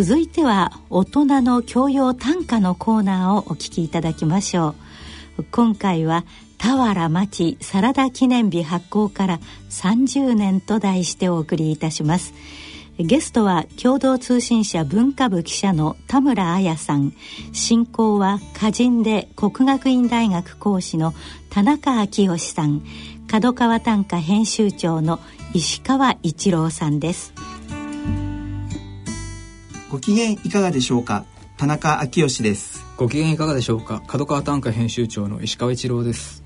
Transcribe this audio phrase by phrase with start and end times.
[0.00, 4.76] 続いては大人の教養短歌のコーナーをお聞きいただきましょ
[5.38, 5.44] う。
[5.50, 6.24] 今回は
[6.56, 9.40] 俵町サラダ記念日発行から
[9.70, 12.32] 30年と題してお送りいたします。
[13.00, 17.12] ゲストは共同通信社文化部記者の田村彩さん。
[17.52, 21.12] 進行は歌人で国学院大学講師の
[21.50, 22.84] 田中昭義さん。
[23.26, 25.18] 角川短歌編集長の
[25.54, 27.34] 石川一郎さんです。
[29.90, 31.24] ご機嫌いかがでしょうか？
[31.56, 32.84] 田中昭義です。
[32.98, 34.02] ご機嫌いかがでしょうか？
[34.06, 36.44] 角川短歌編集長の石川一郎です。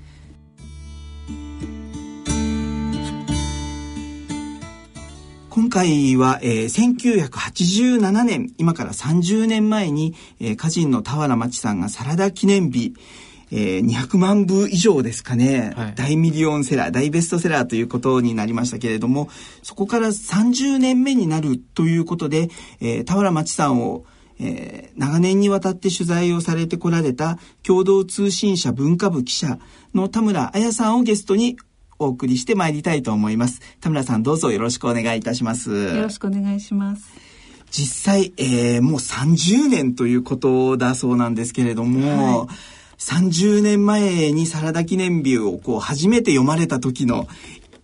[5.49, 12.93] 今回は、えー、1987年今から30年前に、えー、歌人の俵町さんがサラダ記念日
[13.55, 19.29] えー、200万部以上ですかね、はい、大ミリオンセラー大ベストセラーということになりましたけれども
[19.61, 22.49] そこから30年目になるということで、
[22.81, 24.05] えー、俵町さんを
[24.39, 29.59] えー、長年にわたって取材をされてこられた共同通信社文化部記者
[29.93, 31.55] の田村彩さんをゲストに
[31.99, 33.61] お送りしてまいりたいと思います。
[33.79, 35.71] 田村さんどうぞよろしくお願いいたします。
[35.71, 37.13] よろしくお願いします。
[37.69, 42.47] 実際、えー、もう30年ということだそうなんですけれども、はい
[43.03, 47.27] 30年前にサラダ記念日をこう初めて読まれた時の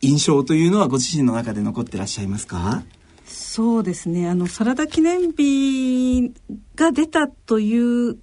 [0.02, 2.84] 印象というのはご自身の中で残ってらっしゃいますか？
[3.26, 4.30] そうですね。
[4.30, 6.31] あのサラダ記念日
[6.76, 8.17] が出たという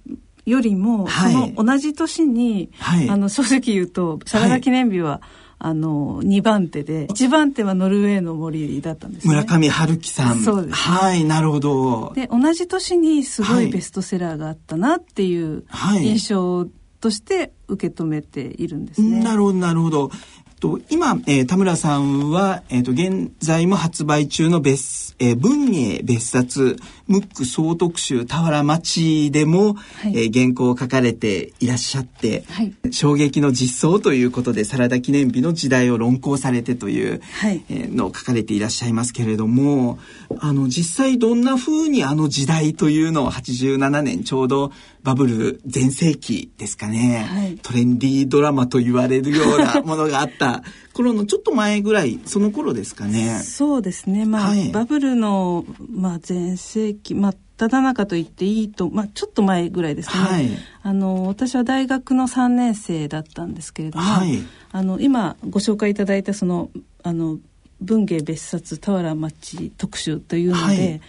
[0.45, 5.21] よりも、はい、その同じ年に、はい、あの正直言うとサラダ記念日は、はい。
[5.59, 10.37] あの2番手で1番手はノルウェーの森だったんです、ね、村上春樹さん。
[10.41, 12.13] そうです、ね、はいなるほど。
[12.13, 15.65] で同じ年にすごいベストセラーがあったなっていう
[15.99, 16.67] 印象
[16.99, 19.23] として受け止めているんですね。
[19.23, 20.11] なるほどなるほど。
[20.59, 39.99] と今、えー、田村さんは、えーと、現在も発売中の別、えー、文芸別冊ムック総特集俵町でも、はい、えー、原稿を書かれていらっしゃって、はい、衝撃の実相ということでサラダ記念日の時代を論考されてという、はい、えー、のを書かれていらっしゃいますけれども
[40.39, 44.71] あの実際どんなふうにあの時代というのを87年ちょうど
[45.03, 50.63] バブル全盛期ですかね、はい、トレンディードラマと言われるようなものがあった
[50.97, 53.39] 頃のちょっと前ぐらいその頃ですかね。
[53.43, 60.49] そうですね、まあ、はい、バブルの、まあ、全盛期、まあ、ただ中と言っていいと、まあ、ちょっと前ぐらいですね、はい、
[60.81, 64.39] あの私は大学の3年生だったんですけれども、はい、
[64.71, 66.71] あの今ご紹介いただいたその
[67.03, 67.37] あの
[67.79, 71.01] 文芸別冊俵町特集というので、はい、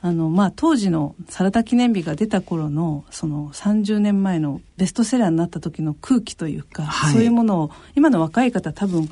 [0.00, 9.08] あのまあ、当時のサラダ記念日が出た頃のその30年前のベストセラーになった時の空気というか、はい、そういうものを今の若い方多分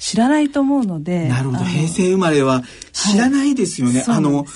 [0.00, 1.64] 知らないと思うのでなるほど。
[1.64, 2.62] 平成生まれは
[2.92, 4.00] 知らないですよね。
[4.00, 4.46] はい、あの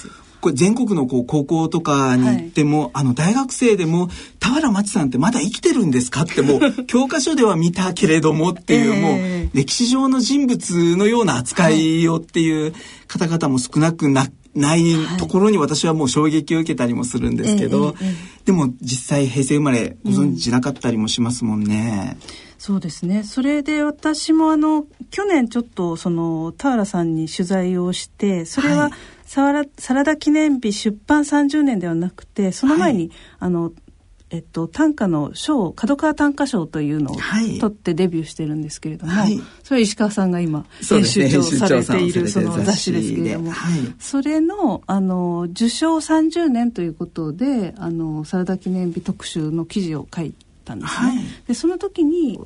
[0.40, 4.08] これ全国のこう高校とかに行っても、はい、あの大学生でも
[4.40, 12.72] 俵町さんってまだ生きてるんですかってもう 教科書では見たけれどもっていう、えー、もう歴史上の人物のような扱いをっていう
[13.06, 14.84] 方々も少なくなない
[15.18, 22.16] ところに私はもう衝撃を受けたりもするんですけど、えーえー、でも実際平成生まれご存知なかったりもしますもんね。
[22.38, 23.24] うんそうですね。
[23.24, 28.88] それで私もあの去年ちょっとその田原さんに取材をしてそれは
[29.26, 33.10] サラ,、サラダ記念日出版30年ではなくてその前に、はい、
[33.40, 33.72] あの
[34.30, 37.16] えっと、短歌の賞角川短歌賞というのを
[37.60, 51.08] 取ってデビューしてるんですけれども、はい、それ石川さんが今編集長されているその雑誌ですけれども、はい、それのあの受賞30年ということであのサラダ記念日特集の記事を書いたんですね。
[51.08, 52.40] はい、でその時に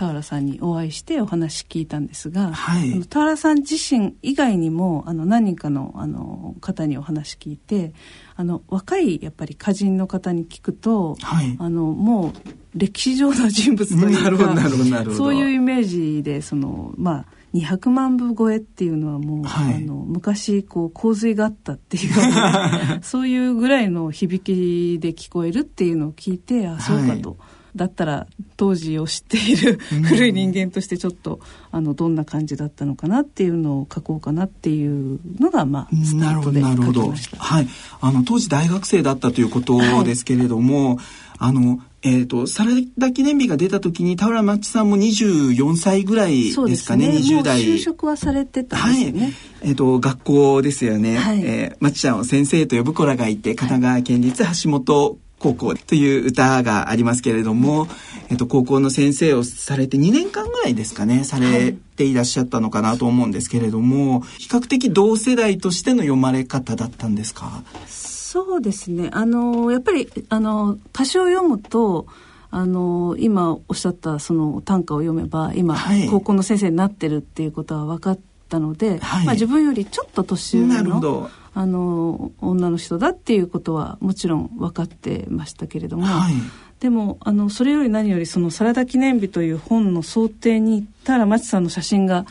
[0.00, 7.92] 田原さんにお会いしてお話聞いたんですが、はい、田原さん自身以外にもあの何人かのあの方にお話聞いて
[8.34, 12.32] あの若いやっぱり歌人の方に聞くと、はい、あのもう
[12.74, 22.12] 歴史上の人物というか そういうイメージでそのまあ200万部超えっていうのはもう、はい、あの昔こう洪水があったっていう
[23.04, 27.30] そういうぐらいの響きで聞こえるっていうのを聞いてあそうかと。
[27.30, 27.38] はい
[27.76, 28.26] だったら
[28.56, 31.40] 当時を知っている古い人間としてちょっと、
[31.72, 37.36] あのどんな感じだったのかなっていうのを書こうかなっていうのがまあスタートで書きました。
[37.36, 37.68] はい、
[38.00, 41.04] あの当時大学生だったということですけれども、はい、
[41.38, 47.60] あのえっ、ー、と、サラダ記念日が出た時に、田浦町さんも24歳ぐらいですかね、ね20代。
[47.62, 49.20] 就職はされてたんですね。
[49.20, 49.32] はい。
[49.62, 51.18] えっ、ー、と、学校ですよね。
[51.18, 57.88] はい、えー、町ちゃんを先生と呼ぶ子らがいて、神奈川県立橋本高校という歌がありますけれども、
[58.28, 67.64] えっと、高校の先生をされて2年間ぐらいですかね、されていらっしゃったのかなと思うんですけれども、比較的同世代としての読まれ方だったんですか？
[67.86, 69.08] そうですね。
[69.12, 72.06] あのやっぱりあの歌詞を読むと
[72.50, 86.34] あの今おっしゃったその短歌を読めば今、はい、高校の先生になってるっていうことは分かったので、はい、まあ、自分よりちょっと年上のあの女の人だっていうことはもちろん分かってましたけれども、はい、
[86.78, 92.24] でもあのそれより何よりその「サラダ記念日」という本の想定に行ったら町さんの写真が、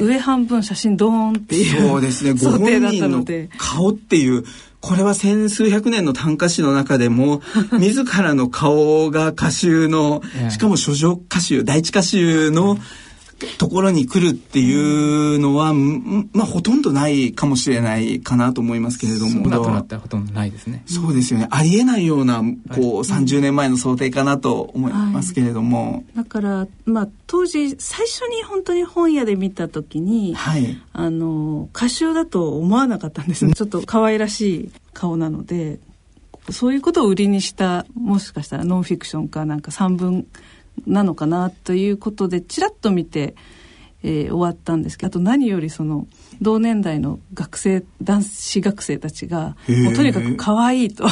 [0.00, 2.36] 上半分写真ドーンっていうそうですね。
[2.38, 3.50] 想定だったので。
[3.58, 4.44] 顔っていう
[4.80, 7.42] これは千数百年の短歌詩の中でも、
[7.78, 12.78] 自らの顔が歌集の、しかも書状歌集、第一歌集の
[13.58, 19.30] ところに来るっていうのは、まあほとんどないかもしれないかなと思いますけれども。
[19.30, 20.82] そうなったらほとんどないですね。
[20.86, 21.48] そうですよね。
[21.50, 25.92] ありえないような、こう、はい、30年前の想定かなと思いますけれども。
[25.92, 33.54] はい、だから、まあ当時、最初に本当に本屋で見た時に、はい、あの、歌集だと思わなかったんですね。
[33.54, 35.78] ちょっと可愛らしい顔なので、
[36.50, 40.26] そういうことを売りにした、もしかしたらノンフィクションかなんか三文
[40.86, 43.34] なのかなということでちらっと見て、
[44.02, 46.06] えー、終わったんですけどあと何よりその
[46.40, 51.06] 同年代の学生男子学生たちがもうとにかく可愛いと。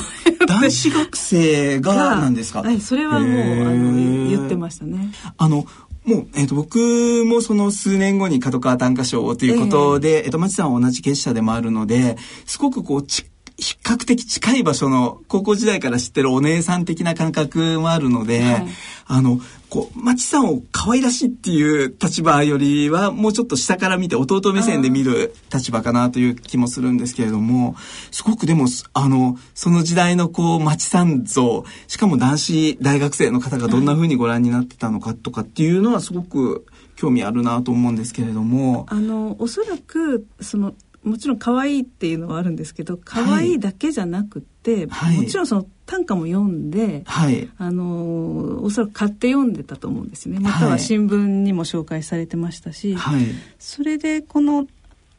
[0.46, 2.62] 男子学生がなんですか？
[2.62, 3.30] はいそれはもう
[3.66, 5.10] あの言ってましたね。
[5.36, 5.66] あの
[6.04, 12.16] もう、えっ、ー、と、僕もその数年後に角川短歌賞ということで、えっ、ー、と、町さんは同じ結社でもあるので、
[12.46, 13.26] すごくこう、ち
[13.58, 18.66] 比較的近い場所の高校時代から知ってるお姉さん的な感覚もあるので、はい、
[19.06, 27.74] あの、こう、町さんを可愛らしいっていう立場よりは、もうちょっと下から見て弟目線で見る立場かなという気もするんですけれども、
[28.12, 36.64] すごくでも、あの、その時代のこう、町さん像、しかも男子大学生の方がどんな風にご覧になってたのかとかっていうのはすごく
[36.94, 38.86] 興味あるなと思うんですけれども。
[38.88, 40.74] あの、おそらく、その、
[41.08, 50.38] もちろん可愛いっていうのはあるんですけど可愛いだけじゃなくて、はい、もちろんその短歌も読んで、はい、あのおそらく買って読んでたと思うんですね。
[50.38, 53.22] または新聞にも紹介されてましたし、はい、
[53.58, 54.66] それでこの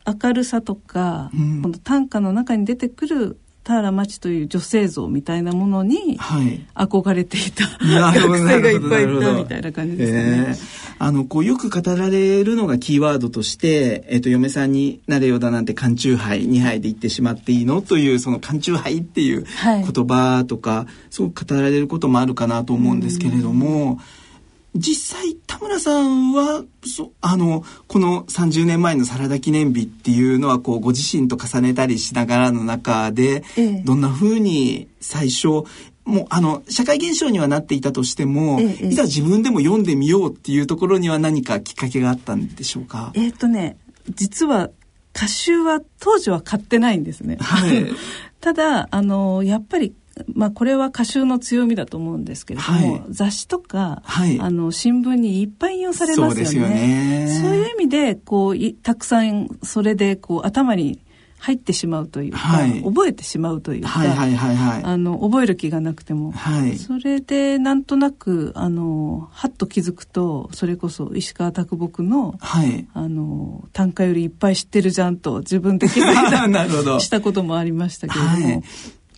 [0.05, 6.19] 明るさとか、うん、この短歌の中に出てくる田原町という女性像みたいなものに
[6.73, 10.45] 憧れていた、はい、学生がいっぱいいたみたいな感じですかね。
[10.49, 17.81] えー、あのこうよく語られるのがキーワードとして、えっ、ー、と嫁さんになれよだなんて缶チューハイ2杯で言ってしまっていいの？
[17.81, 23.99] というその缶チューハイっていう言葉とか、はい、すごく語られることもあるかなと思うんですけれども。
[24.75, 35.47] 実際田村さんはそあのこの30年前のサラダ記念日っていうのはこうご自身と重ねたりしながらの中で、ええ、どんなふうに最初
[36.05, 43.11] もうあの社会現象にはなっていたとしても、え、いざ自分でも読んでみようっていうところには何かきっかけがあったんでしょうか？
[43.15, 43.77] えっ、とね
[44.09, 44.69] 実は
[45.15, 47.37] 歌集は当時は買ってないんですね。
[47.41, 47.87] はい、
[48.39, 49.93] ただあのやっぱり
[50.27, 56.45] まあ、これは歌集の強みだと思うんですけれども、はい、雑誌とか、はい、あの新聞にいっぱい引用されますよね。
[56.47, 57.57] そうよね。
[57.57, 60.99] いう意味でこうたくさんそれでこう頭に
[61.39, 78.63] 入ってしまうというか、はい、覚えてしまうというか、あの覚える気がなくても、はい、それでなんとなくあのはっと気づくとそれこそ石川啄木の,、はい、あの短歌よりいっぱい知ってるじゃんと自分で気づいた したこともありましたけれども。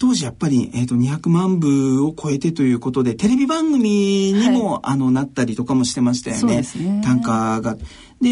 [0.02, 7.78] はい当時やっぱり、えーと、200万部を超えてということでテレビ番組にも、はい、あのなったりとかもしてましたよね、ね、短歌が。
[8.20, 8.30] で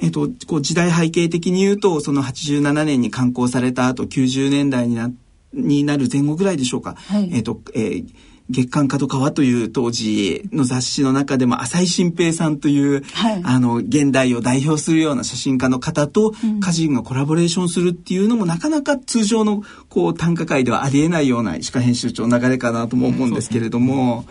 [0.00, 5.10] えっ、ー、と、こう時代背景的に言うとその87年に刊行された後90年代にな
[5.54, 6.94] になる前後ぐらいでしょうか。
[6.94, 8.06] はい、えっ、ー、と、えー
[8.50, 24.24] 月刊角川という当時の雑誌の中でも浅井新平さんという、はい、あの現代を代表するような写真家の方と歌人がコラボレーションするっていうのも、なかなか通常のこう短歌界ではありえないような石川編集長の流れかなとも思うんですけれども、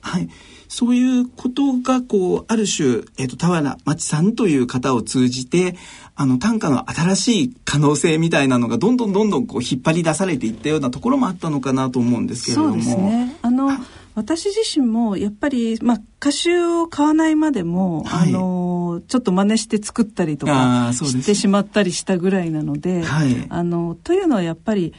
[0.00, 0.28] はい。
[0.72, 5.76] そういうことが、こう、ある種、えっ、ー、と、田原町さんという方を通じて、
[6.16, 12.70] あの、短歌の新しい可能性みたいなのが、どんどんどんどんこう、引っ張り出されていったようなところもあったのかなと思うんですけれども。
[12.70, 13.36] そうですね。
[13.42, 13.68] あの、
[14.14, 24.92] 私自身もやっぱり、まあ、歌集を買わないまでも、はい、あのちょっと真似して作ったりとかしてしまったりしたぐらいなので、はい、あのというのはやっぱり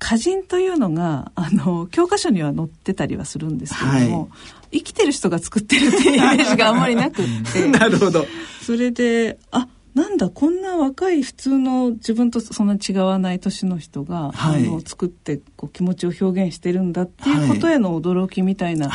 [0.00, 4.28] 歌人というのがあの教科書には載ってたりはするんですけれども、はい、
[4.72, 7.66] 生きてる人が作ってるっていう イメージがあんまりなくって。
[7.70, 8.26] なるほど。
[8.62, 18.90] それであなんだこんな若い普通の自分とそんな違わない年の人が、はい、あの作ってこう気持ちを表現してるんだっていうことへの驚きみたいな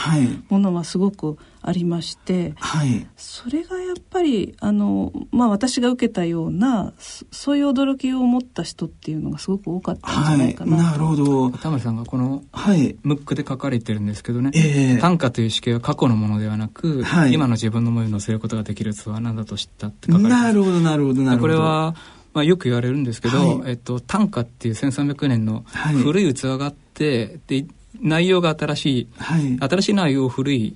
[0.50, 3.08] ものはすごくありまして、はい。
[3.16, 10.38] それがやっぱりあの、まあ、私が受けたようなそそういう驚きを持った人っていうのがすごく多かったんじゃはい。
[10.40, 11.50] ないかなと、なるほど。
[11.52, 12.96] 田村さんがこのはい。
[13.04, 21.42] ムックで書かれてるんですけどね、ええ短歌という式は過去のものではなく、はい今の自分の思いを乗せることができる器なんだと知ったって書かれてなるほど、なるほど、なるほど。
[21.42, 21.96] これ、は、
[22.34, 27.66] まあ、よく言われるんですけど、はいえっと、短歌っていう1300年のはい古い器があって、で
[28.02, 29.58] 内容が新しいはい。
[29.60, 30.76] 新しい内容を古い、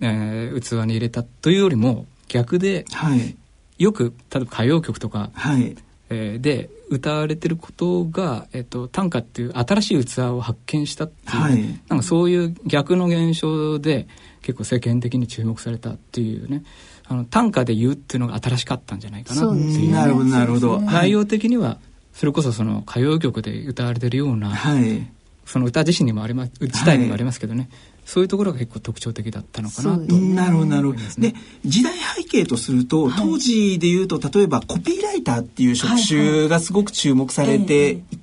[0.00, 3.36] えー器に入れたというよりも逆ではい。
[3.78, 5.76] よく例えば歌謡曲とか、はい。
[6.10, 14.06] えーで歌われてることが、えっと、短歌っていう新しい器を発見したっていうね、はいなんかそういう逆の現象で
[14.42, 16.62] 結構世間的に注目されたっていうね
[17.08, 20.80] あの短歌で言うっていうのが新しかったんじゃないかなっていうねなるほど、なるほど。
[20.80, 21.78] ね内容的には
[22.12, 25.06] それこそその歌謡曲で歌われてるような、はい。
[25.44, 27.68] その歌自身にもあります自体にもありますけどね、
[28.06, 29.98] そういうところが結構特徴的だったのかなと。
[29.98, 30.98] ねなるほど、なるほど。
[31.18, 31.34] で、
[31.64, 38.16] 時代背景とすると、当時で言うと、例えばコピーライターっていう職種がすごく注目されていて、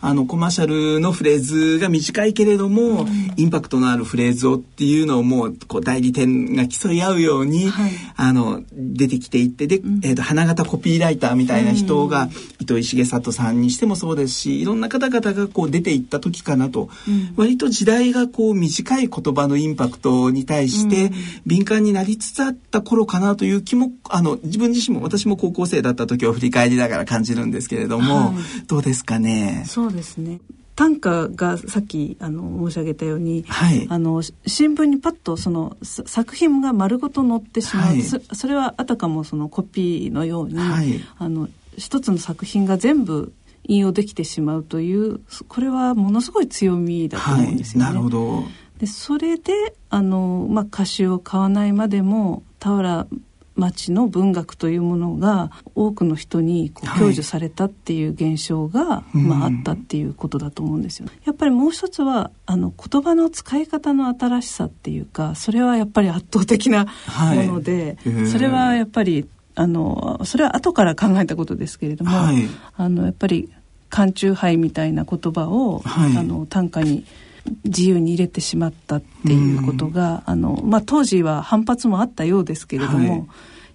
[0.00, 7.90] あの、コマーシャルのフレーズが短いけれども、インパクトのあるフレーズをっていうのをもう、こう、代理店が競い合うように、はい。
[8.16, 12.28] あの、出てきていって、で、えっ、と、花形コピーライターみたいな人が、
[12.60, 16.88] 糸井重里さんにしてもそうですし、いろんな方々がこう出ていった時かなと、
[17.36, 21.12] 割と時代がこう短い言葉のインパクトに対して
[21.44, 28.66] 敏感になりつつあった頃かなという気も、あの、自分自身も私も高校生だった時を振り返りながら感じるんですけれども、はい。
[28.66, 29.25] どうですかね？
[29.66, 30.40] そうですね
[30.76, 43.32] 短歌がさっきあの申し上げたように、はいあのし新聞にパッとそのさ作品が丸ごと載ってしまう、はいそそれはあたかもそのコピーのように、はいあの一つの作品が全部
[43.64, 47.74] 引用できてしまうというこれはものすごい強みだとはい思うんです。
[47.76, 47.86] よね。
[47.86, 48.44] なるほど。
[48.78, 49.52] でそれで
[49.88, 53.06] あの、まあ、歌集を買わないまでも田原
[53.56, 59.28] 町の文学というものが多くの人にこうはい享受されたっていう現象が、うん。
[59.28, 61.08] まあ、あったっていうことだと思うんですよ。
[61.24, 67.46] やっぱりもう一つはあの言葉の使い方の新しさっていうかそれはやっぱり圧倒的なはい。
[67.46, 68.26] もので、へー。
[68.28, 72.46] それはやっぱりあのそれは後から考えたことですけれども、はい。
[72.76, 73.50] あのやっぱり
[73.88, 76.16] 缶中杯みたいな言葉を、はい。
[76.16, 77.04] あの短歌に
[77.64, 83.26] 自由に入れてしまったっていうことが、あのまあ、当時は反発もあったようですけれども、はい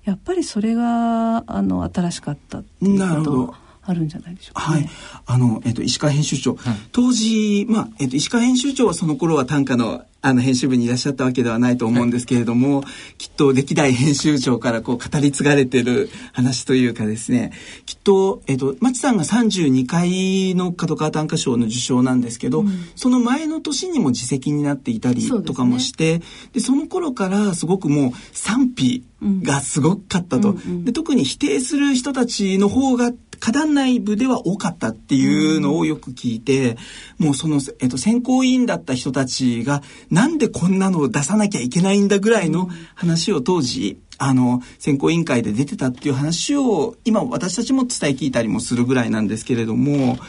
[0.04, 4.90] やっぱりそれがあの新しかったっていうことなるほどあるんじゃないでしょうか、はいね。。
[5.26, 6.56] あの、えっと、石川編集長。
[6.56, 12.84] はい当時、まあ、えっと、石川編集長はその頃は短歌の、あの、編集部にいらっしゃったわけではないと思うんですけれども、
[13.18, 17.52] きっと歴代編集長からこう語り継がれてる話というかですね、
[17.86, 22.64] きっと、えっと、町さんが32回の角川短歌賞の受賞なんですけど、
[22.96, 26.22] その前の年にも自責になっていたりとかもして、
[26.54, 30.52] でその頃からすごくもう賛否がすごかったと。
[30.52, 30.86] うんうん。
[30.86, 33.12] で特に否定する人たちの方が
[33.42, 36.78] 花壇内部では多かったっていうのをよく聞いて、
[37.18, 50.20] もうその、えっと、選考委員だった人たちが、なんでこんなのを出さなきゃいけないんだぐらいの話を当時、あの、選考委員会で出てたっていう話を、今私たちも伝え聞いたりもするぐらいなんですけれども、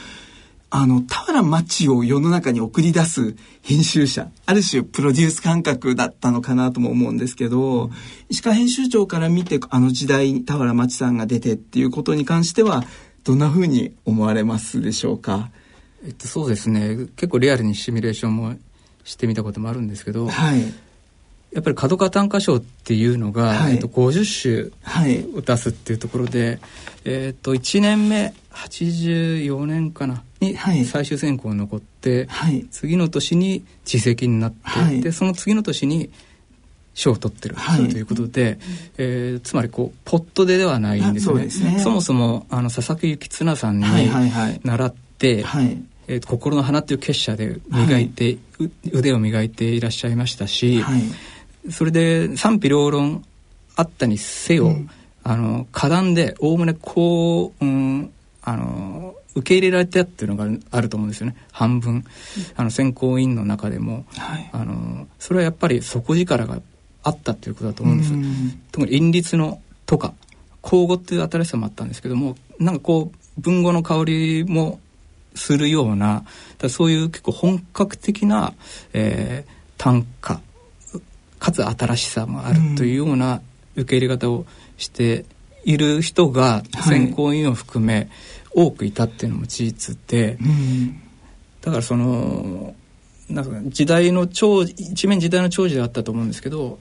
[0.70, 7.90] あの、田原町を世の中に送り出す編集者、ある種プロデュース感覚だったのかなとも思うんですけど、
[8.30, 12.84] 石川編集長から見て、あの時代に田原町さんが出てっていうことに関しては、
[13.24, 15.50] どんな風に思われますでしょうか？
[16.04, 16.96] えっと、そうですね。
[17.16, 18.56] 結構リアルにシミュレーションも
[19.04, 20.62] してみたこともあるんですけど、はい。
[21.52, 25.22] やっぱり角川短歌賞っていうのが、はいえっと、50はい。
[25.22, 26.60] 首を出すっていうところで、
[27.04, 32.66] えっと1年目84年かなにはい最終選考に残って、はい。
[32.70, 36.10] 次の年に自責になって、はいでその次の年に
[36.94, 38.58] 賞を取ってるはいということで、
[38.98, 45.82] えーつまりこうポットでではないんですよねあそうですねそもそもあの佐々木幸綱さんにはいはいはい習って、はい。
[46.12, 48.38] えーと心の花っていう結社で磨いて、う
[48.92, 51.02] 腕を磨いていらっしゃいましたし、はい。
[51.70, 53.24] それで賛否両論
[53.76, 54.90] あったにせよ、うん。
[55.24, 61.36] あの歌壇でおおむねこう、うん、あの受け入れられたっていうのがあると思うんですよね。
[61.50, 62.04] 半分、
[62.56, 64.04] あの選考委員の中でも。
[64.18, 64.50] はい。
[64.52, 66.60] あのそれはやっぱり底力が
[67.04, 68.12] あったっていうことだと思うんです。
[68.12, 68.60] うん。
[68.70, 70.12] 特に韻律のとか
[70.60, 74.80] 口語っていう新しさもあったんですけどもなんかこう文語の香りも
[75.34, 76.24] するような
[76.58, 78.54] だそういう結構本格的な、
[78.92, 80.40] えー短歌
[81.40, 83.42] かつ新しさもあるというような
[83.74, 84.46] 受け入れ方を
[84.76, 85.24] して
[85.64, 86.82] いる人がはい。
[86.84, 88.08] 選考委員を含め
[88.54, 91.02] 多くいたっていうのも事実で、うん。
[91.62, 92.76] だからその
[93.28, 96.78] なんか時代の長一面時代の長寿であったと思うんですけど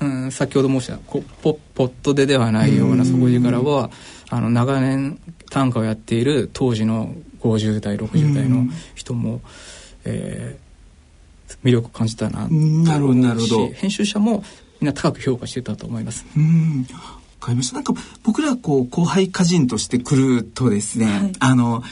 [0.00, 3.90] うん、先ほど申したこポポットでではないような底力は
[4.28, 5.18] あの長年
[5.50, 9.40] 短歌をやっている当時の50代60代の人も、
[10.04, 12.48] えー、魅力を感じたな。
[12.48, 13.14] なるほど。
[13.14, 14.44] なるほど編集者も
[14.80, 16.26] みんな高く評価してたと思います。
[16.36, 16.86] うん。
[16.90, 17.74] わかりました。
[17.76, 21.82] なんか僕らこう後輩歌人として来るとですね、はい、あの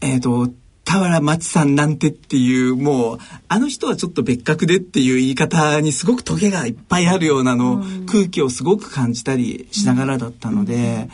[0.00, 0.50] えっ、ー、と
[0.90, 3.18] 俵町さんなんてっていうもう
[3.48, 11.08] あの人はちょっと別格でっていう言い方にすごくトゲがいっぱいあるようなの、うん、空気をすごく感じたりしながらだったので、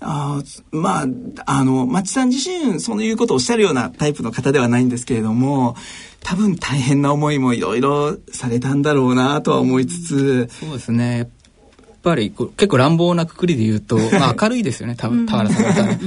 [0.00, 1.06] うん、あまあ
[1.46, 5.76] あの町さん自身そういうことをおっしゃるようなタイプの方ではないんですけれども
[6.22, 11.18] 多分大変な思いもいろいろされたんだろうなとは思いつつ、そうですね。
[11.18, 11.28] やっ
[12.02, 15.98] ぱり結構乱暴なくくりで言うと、まあ、明るいですよね田原さんが。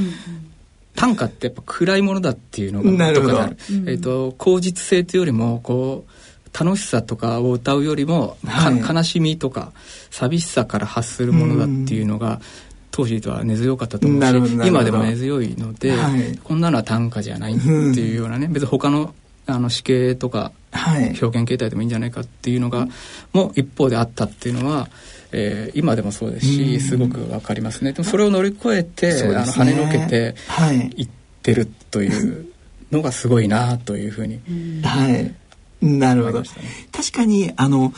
[0.96, 9.74] 短歌ってやっぱ暗いものだっていうのがなるほど、えっ、ー、と口実性というよりもこう楽しさとかを歌うよりも、はい、悲しみとか
[10.10, 12.40] 寂しさから発するものだっていうのが、
[12.92, 19.14] 当時とは根強かったと思うし今でも根強いので、はい、こんなのは短歌じゃないっていうようなね別に他の
[19.48, 20.54] あの死刑とか
[21.22, 22.88] 表現形態でもいいんじゃないかっていうのが、
[23.34, 24.88] も一方であったっていうのは
[25.38, 27.92] えー、今でもそうですし、すごくわかりますね。
[27.92, 30.36] でもそれを乗り越えて、ね、あの跳ねのけて
[30.96, 31.04] い。
[31.04, 31.08] っ
[31.46, 32.48] てるという
[32.92, 34.42] のがすごいなというふうに、
[34.82, 35.36] はい。
[35.82, 36.48] なるほど、ね、
[36.92, 37.94] 確かにあの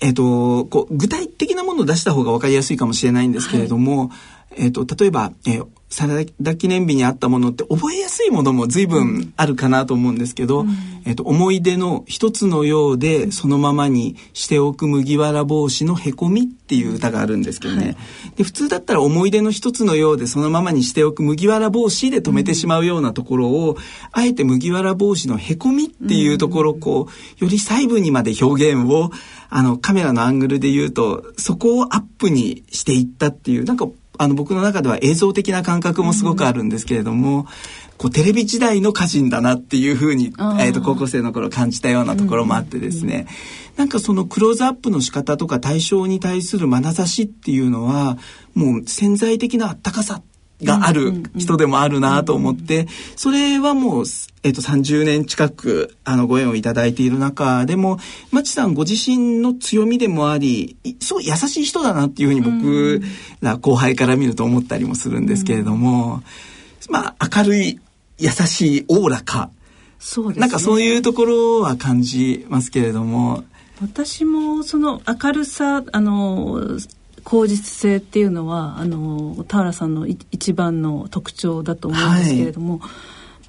[0.00, 4.10] えっ、ー、とこう具体的なものを出した方が分かりやすいかもしれないんですけれども、はい、
[4.56, 10.68] えっ、と例えば、えー、サラダ記念日にあったものって覚えやすいものも随分あるかなと思うんですけど、うん、
[11.04, 17.96] えっと、思い出の一つのようでそのままにしておく麦わら帽子のへこみっていう歌があるんですけどね、はい、
[18.36, 23.78] で普通だったら思い出の一つのようでそのままにしておく麦わら帽子で止めてしまうようなところを、うん、
[24.12, 27.08] あえて麦わら帽子のへこみっていうところこ
[27.40, 29.10] うより細部にまで表現を
[29.50, 33.86] あのカメラのアングルで言うとそこをアップにしていったっていうなんか
[34.22, 37.46] あの僕の中では映像的な感覚もすごくあるんですけれども、
[37.98, 43.26] こうテレビ時代の歌人だなっていうふうに、えー、と高校生の頃感じたようなところもあってですね、
[43.76, 48.16] なんかそのクローズアップの仕方とか対象に対する眼差しっていうのは
[48.54, 50.22] もう潜在的なあったかさ
[50.62, 54.04] がある人でもあるなと思って、それはもう、
[54.42, 57.98] えっと、30年近く、あの、ご縁をいただいている中でも、
[58.30, 63.02] まちさんご自身の強みでもあり、すごい優しい人だなっていうふうに僕
[63.40, 66.22] ら後輩から見ると思ったりもするんですけれども、
[66.88, 67.80] まあ、明るい、
[68.18, 69.50] 優しい、おおらか。
[69.98, 70.40] そうですね。
[70.40, 73.44] なんかそういうところは感じますけれども。
[73.80, 76.60] 私もその明るさ、あの、
[77.24, 82.88] 口実性っていうのはあの田原さんの一番の特徴だと思うんですけれども、は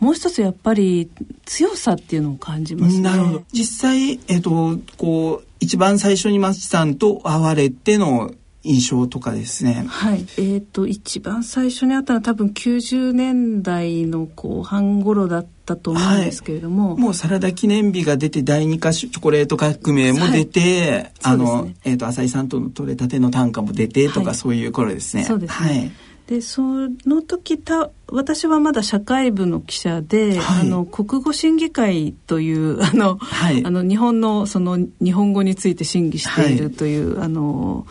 [0.01, 1.09] い、もう一つやっぱり
[1.45, 3.01] 強さっていうのを感じますね。
[3.01, 3.43] なるほど。
[3.51, 8.33] 実際、えっ、と、こう、一番最初に松さんと会われての
[8.63, 9.86] 印象とかですね。
[9.88, 10.19] はい。
[10.19, 16.93] えっ、ー、と、一番最初に会ったのは多分90年代の後半頃だったと思うんですけれども。
[16.93, 25.26] はい、もうサラダ記念日が出て、第二回チョコレート革命も出て、はい、あの、ね、えっ、ー、と、浅井さんとの取れたての短歌も出てとか、はい、そういう頃ですね。
[25.26, 25.69] そうですね。
[25.69, 25.91] はい
[26.28, 26.62] でそ
[27.06, 37.86] の時た私はまだ社会部の記者で、はい、あの国語審議会という あの、はい、あの日本のその日本語について審議しているという、はい、あの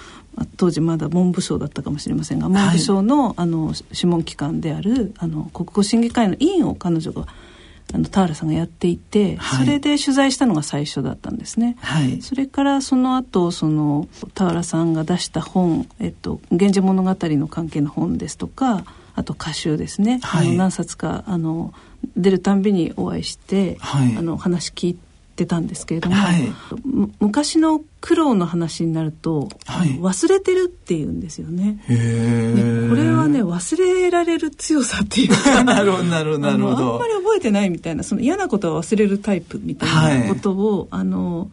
[0.57, 7.27] 当時まだ文部省だったかもしれませんが文部省のはい、あの諮問機関であるあの国語審議会の委員を彼女が
[7.93, 11.77] あの田原さんがやっていて、はい、それで取材したのが最初だったんですね。
[11.81, 21.75] はい、それからその後その田原さんが出した本「えっと、源氏物語」の関係の本ですとかあと歌集ですね、はい、あの何冊かあの
[22.17, 25.12] 出るたんびにお会いして、はい、あの話聞いて。
[25.33, 26.53] ってたんですけれども、はい、
[27.19, 31.83] 昔の苦労の話になると、はい、忘れてるって言うんですよね。
[31.89, 41.51] ねこれはね忘れられる強さっていうか なるほどなるほどあんまり覚えてないみたいなその嫌なことは忘れるタイプみたいなことを、はい、あの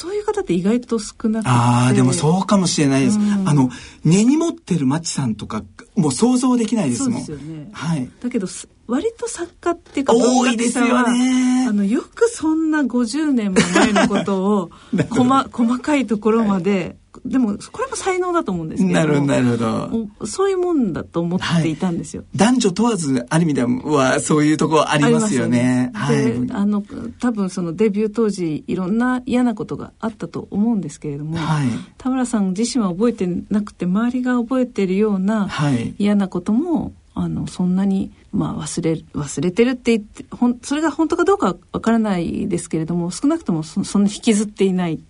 [0.00, 1.50] そういう方って意外と少なくて。
[1.50, 3.68] ああでもそうかもしれないです、うん、あの
[4.02, 5.62] 根に持ってるマチさんとか
[5.94, 7.22] もう想像できないですもん。
[7.22, 8.46] そうですよね、はい、だけど
[8.86, 11.66] 割と作家っていうか多いですよね。
[11.68, 14.70] あのよくそんな50年も前のことを
[15.10, 18.94] 細細かいところまででもこれも才能だと思うんですけど。
[18.94, 19.56] なるほどなるほ
[20.20, 20.26] ど。
[20.26, 25.90] そういうもんだと思っていたんですよ、はい、男女問わずある意味ではそういうところありますよね。
[25.94, 26.82] はい、あの
[27.20, 35.48] 多分そのデビュー当時いろんな嫌なことがあったと思うんですけれども、はい、田村さん自身は覚えてなくて周りが覚えてるような
[35.98, 45.00] 嫌なことも、あのそんなにまあ忘れ忘れてるって言ってほんそれが本当かどうかわからないですけれども少なくともそそんな引きずっていない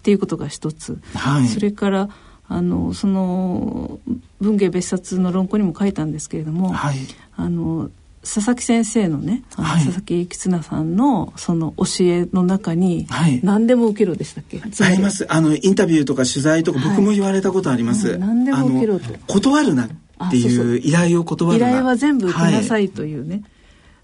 [0.00, 2.08] っていうことが一つ、はい、それから
[2.48, 4.00] あのその
[4.40, 6.96] 文芸別冊の論考にも書いたんですけれども、はい、
[7.36, 7.90] あの
[8.22, 14.60] 佐々木先生のね、はい、佐々木吉綱さんのその教えの中に、はい、何でも受けろでしたっけ？
[14.60, 15.26] あります。
[15.32, 19.04] あのインタビューとか取材とか僕も言われたことあります、はい、何でも受けろと。
[19.26, 21.68] 断るなっていう依頼を断るな。
[21.68, 23.42] 依頼は全部受けなさいというね、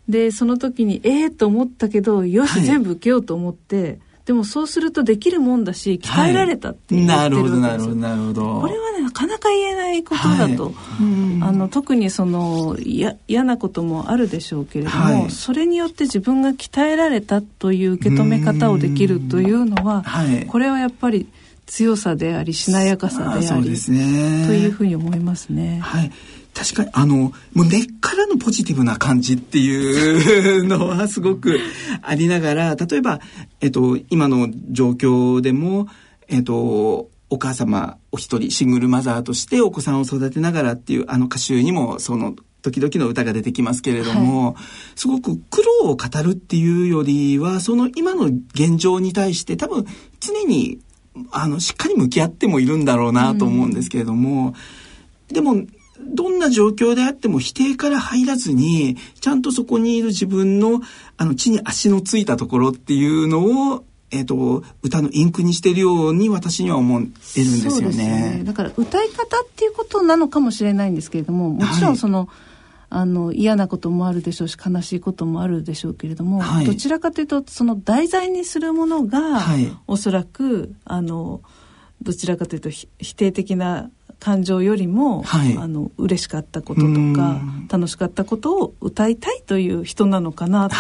[0.09, 8.61] でその時にええー、と思ったけどよし、全部受けようと思ってでもそうするとできるもんだし鍛えられたって言ってるわけですよ、はい、なるほどなるほど。
[8.61, 10.75] これはねなかなか言えないことだと、はい、
[11.43, 20.05] あの特にその嫌なこともあるでしょうけれども、はい、それによって自分が鍛えられたという受け止め方をできるというのは、
[20.49, 21.29] これはやっぱり
[21.67, 25.79] 強さでありしなやかさであり、ね、というふうに思いますね。
[25.81, 26.11] はい
[26.57, 31.61] 確かにあのもう根っからのポジティブな感じっていうのはすごく
[32.01, 33.21] ありながら例えば、
[33.61, 35.87] えっと、今の状況でも、
[36.29, 44.65] えっと、お母様お一人シングルマザーとしてお子さんを育てながらっていうあの歌集にもその時々の歌が出てきますけれども、はい、
[44.97, 49.85] すごく苦労を語るっていうよりはその今の現状に対して多分
[50.21, 50.79] 常に
[51.33, 54.55] あのしっかり向き合ってもいるんだろうなと思うんですけれども、
[55.29, 55.67] うん、でも
[56.07, 60.81] どんな状況であっても否定から入らずに、ちゃんとそこにいる自分の、
[61.17, 67.97] あの、地に足のついたところっていうのを、えっ、ー、と、歌のインクにしてるように私には思えるんですよね。
[68.39, 68.43] ね。
[68.45, 72.29] だから歌い方っていうことなのかもしれないんですけれども、もちろんその、はい、
[72.89, 81.43] あの嫌なこともあるでしょうし悲しいこともあるでしょうけれども、はい、どちらかというとその題材にするものが、はい、おそらくあの
[82.03, 90.77] どちらかというと否定的な感情よりも、はい、あの嬉しかったこととか楽しかったことを歌いたいという人なのかなと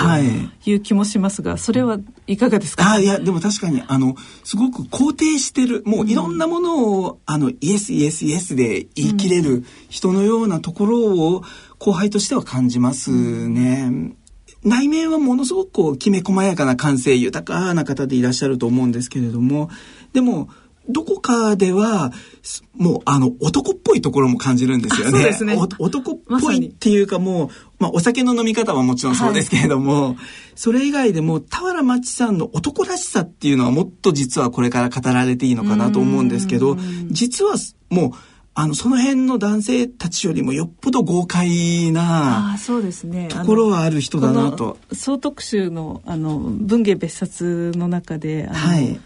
[0.66, 0.74] い。
[0.74, 2.92] う気もしますが、はい、それはいかがですか？
[2.92, 11.42] あいやでも確かにあのすごく肯定してるもういろんなものを、うん、あのイエスイエスイエスで言い切れる人のようなところを
[11.78, 13.10] 後輩としては感じます
[13.48, 13.84] ね。
[13.88, 14.16] うん
[14.64, 19.70] 内面はものすごくこうきめ細やかな感性豊かな方でいらっしゃると思うんですけれども
[20.12, 20.48] でも
[20.88, 22.12] どこかでは、
[22.74, 25.30] もうあの男っぽいところも感じるんですよね。
[25.44, 30.16] ね男っぽいっていうかもう、まあお酒の飲み方はもちろんそうですけれども、はい、
[30.54, 36.76] それ以外でも俵町さんの男らしさっていうのはもっと実はこれから語られていいのかなと思うんですけど、
[37.10, 37.54] 実は
[37.90, 38.10] もう、
[38.58, 43.28] あの、その辺の男性たちよりもよっぽど豪快な、あそうですね。
[43.28, 44.78] ところはある人だなと。
[44.92, 48.98] 総特集の、あの、文芸別冊の中で、はい。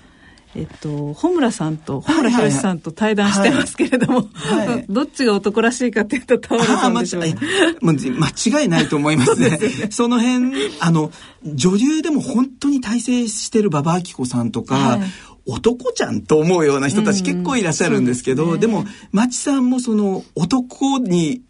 [0.57, 4.69] えっと、穂村さんと穂村博さんと対談してますけれども、はい。
[4.69, 7.37] はい、どっちが男らしいかっていうと田原さんでしょう、ね、
[7.81, 9.59] 間違いないと思いますね。
[9.91, 11.13] その辺あの
[11.45, 15.01] 女流でも本当に大成してる馬場明子さんとか、はい、
[15.47, 21.43] 男ちゃんと思うような人たち結構いらっしゃるんですけど、うんでね、でも町さんもその男に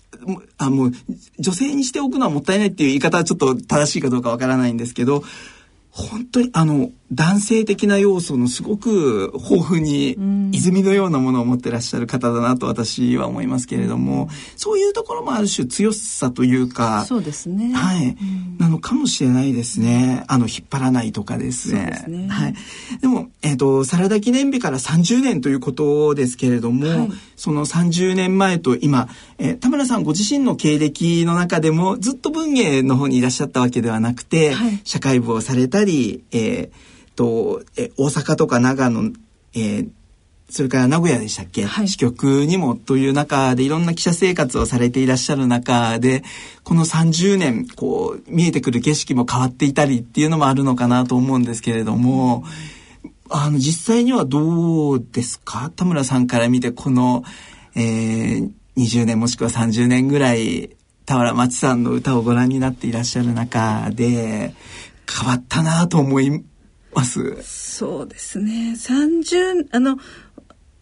[0.58, 0.92] あもう
[1.38, 5.22] 女性にしておくのはもったいないっていう言い方はちょっと正しいかどうかわからないんですけど
[5.90, 10.16] 本当にあの男性的な要素のすごく豊富に
[10.52, 17.74] 泉のようなものを持ってらっしゃる方だなと私は思いますけれども、そういうところもある種強さというかそうですね。
[17.74, 18.16] はい、
[18.58, 20.22] なのかもしれないですね。
[20.28, 21.86] あの引っ張らないとかですね。
[21.86, 22.28] ですね。
[22.28, 22.54] はい、
[23.00, 36.70] でも、えーと、サラダ記念日から30年ということですけれども、はい、その30年前と今、えー、田村さんご自身の経歴の中でもずっと文芸の方にいらっしゃったわけではなくて、はい、社会部をされたり、えー
[37.16, 39.12] と、え大阪とか長野、
[39.54, 39.90] えー、
[40.48, 46.24] それから名古屋でしたっけ、はい、支局にもという中でいろんな記者生活をされていらっしゃる中で
[46.64, 52.44] この30年こう見えてくる景色も変わっていたりっていうのもあるのかなと思うんですけれども、
[53.28, 55.70] あの実際にはどうですか？
[55.76, 57.22] 田村さんから見てこの、
[57.76, 60.70] えー、20年もしくは30年ぐらい
[61.06, 64.54] 田原町さんの歌をご覧になっていらっしゃる中で
[65.10, 66.44] 変わったなと思い
[66.94, 67.42] ます。
[67.42, 68.74] そうですね。
[68.76, 69.98] 30あの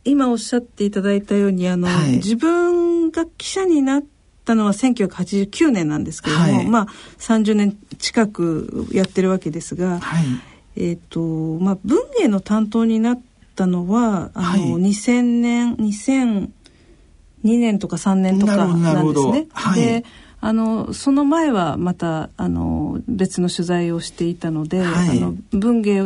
[0.05, 4.05] 今おっしゃっていただいたようにあの、はい、自分が記者になっ
[4.45, 6.87] たのは1989年なんですけれども、はい、まあ
[7.19, 10.25] 30年近くやってるわけですが、はい、
[10.77, 11.21] えっ、ー、と
[11.63, 13.21] まあ文芸の担当になっ
[13.55, 16.49] たのはあの、はい、2000年2002
[17.43, 19.47] 年とか3年とかなんですね。
[19.75, 20.05] で
[20.41, 26.03] あのその前はまたあの別の取材をしていたので、はい、あの文芸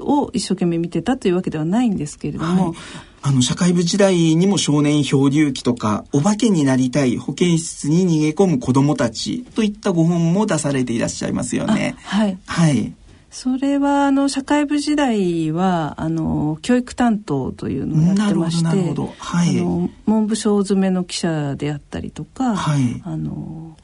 [0.00, 2.70] を一生懸命見てたというわけではないんですけれども。
[2.70, 2.74] はい
[3.22, 11.96] あの、社会部時代にも少年漂流記とか、お化けになりたい保健室に逃げ込む子供たちといったご本も出されていらっしゃいますよね。
[12.02, 12.38] はい。
[12.46, 12.94] はい。
[13.30, 23.76] それはあの社会部時代はあの教育担当というのをやってまして、はい、あの文部省詰めの記者であったりとか、はい、あの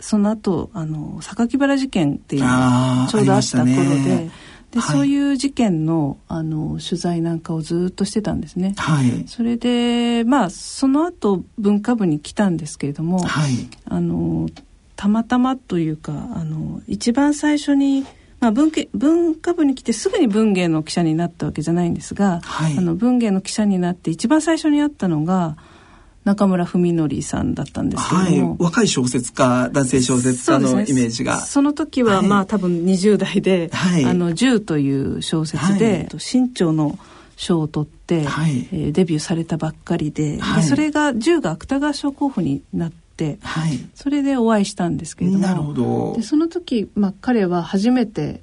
[0.00, 4.30] その後あの榊原事件っていうのがちょうどあった頃で。
[4.70, 8.74] で、はい、そういう事件のあの取材なんかをずっとしてたんですね。
[8.76, 13.52] はい、それでまあその後文化部に来たんですけれども、はい、
[13.86, 14.48] あの
[14.96, 18.04] たまたまというかあの一番最初に
[18.40, 25.56] まあ、文文化部に来てすぐに文芸の記者になったわけじゃないんですが、はい、あの文芸の記者になって一番最初に会ったのが
[26.24, 31.40] 中村文則さんだったんですけども、はい、若い小説家男性小説家のイメージが。
[31.40, 36.98] そ、ね,、の時は、まあ多分20代で「はい、あの10」という小説で、新潮の
[37.36, 43.07] 賞を取って、はい、えー、デビューされたばっかりではい、でそれが10が芥川賞候補になって。
[43.42, 45.38] はい、それでお会いしたんですけれど。
[45.38, 46.14] もなるほど。
[46.16, 48.40] でその時、まあ、彼は初めて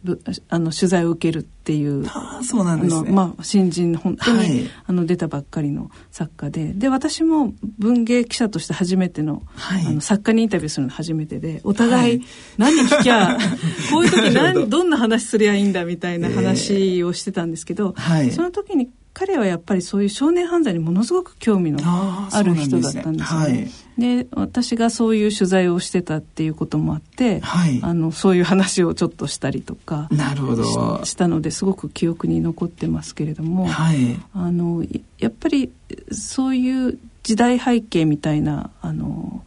[0.50, 6.74] あの取材を受けるっていうあそうなんですね、まあ、新人本当に、はい、あの出たばっかりの作家で。
[6.74, 12.26] で私も文芸記者として初めてのはい、あの作家にインタビューするの初めてでお互い
[12.58, 13.38] 何聞きゃ、
[13.92, 14.86] こういう時何ど。
[14.86, 23.72] んな話すりゃいいんだみたいな話をしてたんですけど、えー、その時に彼はやっぱりそういう少年犯罪にものすごく興味のある人だったんですよね。
[23.98, 24.16] で、ね。
[24.18, 31.06] はい、私がそういう取材をしてたっていうこともあって、はい、あのそういう話をちょっとしたりとかなるほど。
[31.06, 34.84] したのですごく記憶に残ってますけれども、はい、あの
[35.18, 35.72] やっぱり
[36.12, 39.46] そういう時代背景みたいなあの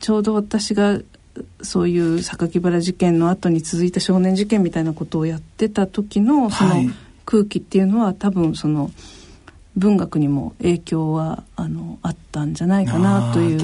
[0.00, 1.00] ちょうど私が
[1.62, 6.90] そういう榊原事件の後に続いた少年事件みたいなことをやってた時のその、はい
[7.24, 8.90] 空気っていうのは多分その
[9.76, 13.58] 文学にも影響はあのあったんじゃないかなという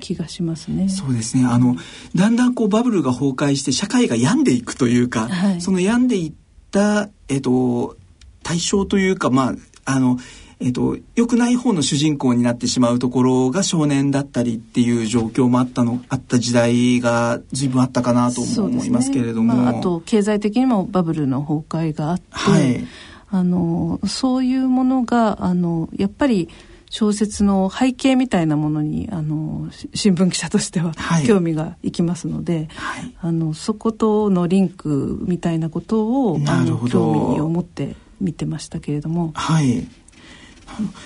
[0.00, 0.88] 気がしますね。
[0.88, 1.46] そうですね。
[1.46, 1.76] あの
[2.14, 6.32] だんだんこうバブルが崩壊して社会が病んでいくというか、はい、その病んでいっ
[6.70, 7.96] た、えっと、
[8.42, 9.54] 対象というかまあ
[9.84, 10.18] あの
[10.60, 19.60] えっと、良くない方の主人公になってしまうところが少年だったりっていう状況もあったのあった時代が随分あったかなと思いますけれども、ね。
[19.60, 22.86] まあ、あと経済的にもバブルの崩壊があって、はい、
[23.30, 26.48] あのそういうものがあのやっぱり
[26.88, 30.92] 小説の背景みたいなものにあの新聞記者としては
[31.26, 39.32] 興味がいきますので、はい、あのそことのリンクみたいなことをあの興味を持って見てましたけれども。
[39.34, 39.86] はい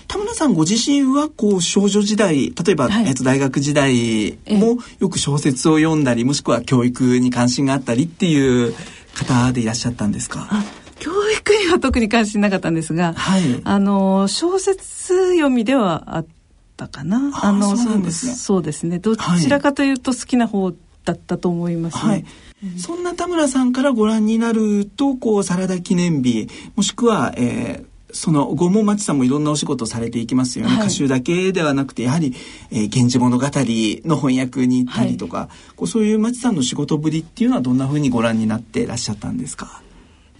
[0.06, 8.74] 田村さんご自身はこう少女時代例えば、はい、えっと、大学時代もよく小説を読んだりもしくは教育に関心があったりっていう
[9.14, 10.48] 方でいらっしゃったんですか？
[11.00, 16.26] 教育には特に関心なかったんですが、はい、あの小説読みではあっ
[16.76, 17.30] たかな。
[17.42, 18.34] あのそうですね。
[18.34, 18.86] そうです。
[18.86, 18.98] ね。
[18.98, 20.72] どちらかというと好きな方
[21.04, 22.24] だったと思いますね、はい。
[22.78, 32.34] そんな田村さんからご覧になるとこうサラダ記念日もしくは、えー、その後も町さんもいろんなお仕事をされていきますよね、はい、歌集だけではなくてやはり
[32.70, 39.82] 「えー、源氏物語」の翻訳に行ったりとか、はい、こうそういう町さんの仕事ぶりっていうのはどんなふうにご覧になっていらっしゃったんですか？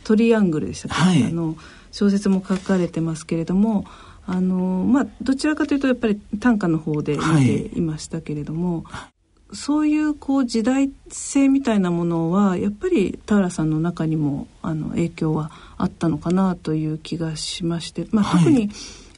[0.04, 1.56] トリアングルでしたはい、あの
[1.92, 3.84] 小説も書かれてますけれども
[4.26, 7.80] あのまあどちらかというとやっぱり短歌の方で見てい。
[7.82, 9.17] ましたけれども、はい
[9.52, 18.70] そういうこう時代性みたいなものはやっぱり田原さんの中にもあの影響はあったのかなという気がしまして、まあ、特に、はい、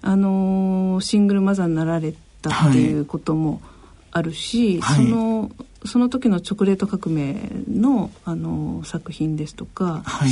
[0.03, 3.61] あのシングルマザーになられたっていうことも
[4.13, 5.51] あるし、はい、その
[5.85, 7.37] その時のチョコレート革命
[7.69, 10.31] のあの作品ですとか、はい、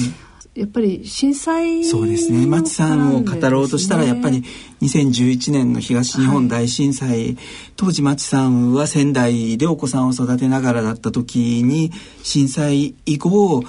[0.58, 2.44] やっぱり震災、そうですね。
[2.44, 4.42] 松さんを語ろうとしたらやっぱり
[4.82, 7.38] 2011年の東日本大震災、はい、
[7.76, 11.92] 当時松さんは仙台でお子さんを育てながらだった時に
[12.24, 13.64] 震災以降、はい、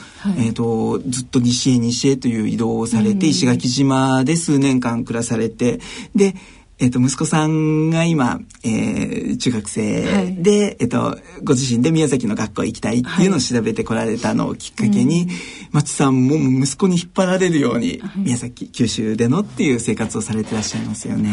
[0.48, 5.80] えーと、ずっと西へ西へという移動をされて、石垣島で数年間暮らされて
[6.16, 6.34] で
[6.82, 15.28] えっと、息子さんが今、えー、中学生で、はい、えっと、ご自身で宮崎の学校行きたいっていうのを調べてこられたのをきっかけに、はい、
[15.72, 21.30] 松さんも息子に引っ張られるように、はい、宮崎、九州でのっていう生活をされてらっしゃいますよね。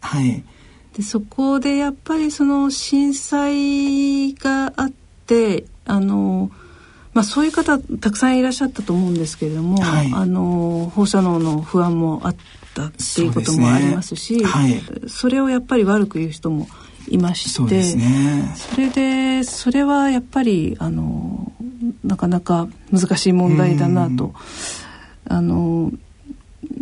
[0.00, 0.42] はい。
[0.96, 4.92] でそこでやっぱりその震災があっ
[5.26, 6.50] て、あの、
[7.12, 12.36] まあ、そういう方たくさんいらっしゃったと思うんですけれども、はい、あの放射能の不安もあっ
[12.74, 16.68] たっていうこともありますし、ねはい、それをやっぱり悪く言う人も
[17.08, 17.64] いましてそ、
[17.96, 21.52] ね,、れでそれはやっぱりあの
[22.04, 24.34] なかなか難しい問題だなと。
[25.26, 25.92] あの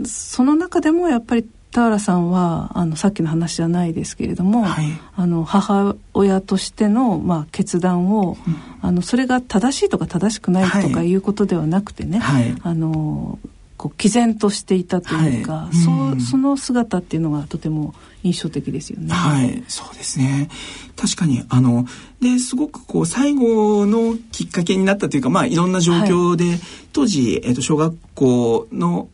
[0.04, 13.38] その中でもやっぱり田俵さんはあのさっきの話じゃないですけれども、はい、あの母親としての、まあ、決断を、うん、あのそれが正しいとか正しくないとかいうことではなくてね、はい、あの
[13.78, 19.14] こう毅然としていたというか、はいうん、そその姿っていうのがとても印象的ですよね。
[19.14, 20.50] はい、そうですね。
[20.96, 21.86] 確かにあの
[22.20, 26.60] ですごくこう最後のきっかけになったというか、まあいろんな状況で、はい、
[26.92, 29.08] 当時えっ、ー、と小学校の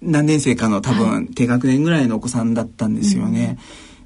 [0.00, 3.58] 何年生かの多分低学年ぐらいのお子さんだったんですよね。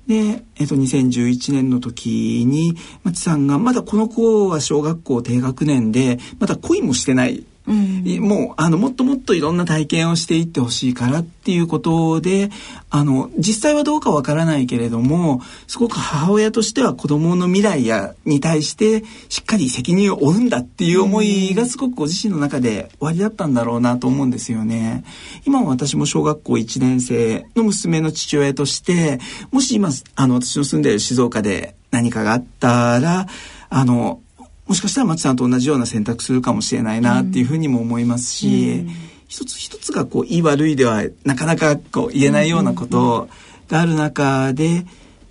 [0.09, 12.51] うん、で、えっ、ー、と2011年の時にまちさんがまだこの子は小学校低学年でまだ恋もしてないうん、もうあのもっともっといろんな体験をしていってほしいからっていうことで
[12.89, 25.05] あの実際はどうかわからないけれどもすごく母親としては子供の未来やに対してしっかり責任を負うんだっていう思いがすごくご自身の中で終わりだったんだろうなと思うんですよね。
[25.45, 33.27] 今私も小学校1年生の娘の父親としてもし今あの私の住んでいる静岡で何かがあったら
[33.69, 34.21] あの
[34.69, 38.89] もしかしたら松さんと同じような選択するかもしれないなっていうふうにも思いますし、うん、
[39.27, 43.29] 一つ一つがこういい悪いではなかなかこう言えないようなこと
[43.69, 44.85] がある中で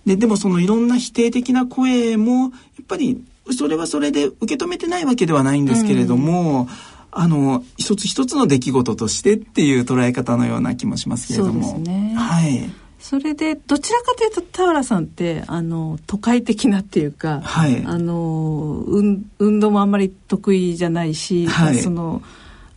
[0.08, 2.52] ででもそのいろんな否定的な声もやっ
[2.88, 3.24] ぱり
[3.56, 6.68] それはそれで受け止めてないわけではないんですけれども、うん、
[7.12, 11.78] あの一つ一つの出来事としてっていう捉え方のような気もしますけれども。
[11.78, 22.22] ね、はいそれでどちらかというと田さんってあの都会的なっていうか、はい、あの運運動もあんまり得意じゃないし、はい、その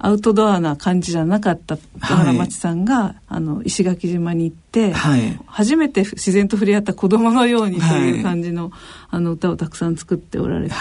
[0.02, 8.72] アウトドアな感じじゃなかった田原町さんが、はい、あの石垣島に行って、はい、初めて自然と触れ合った子供のようにという感じの,、
[9.10, 10.74] あの歌をたくさん作っておられて、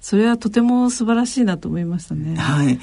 [0.00, 2.36] それはとても素晴らしいなと思いましたね。
[2.36, 2.78] はい、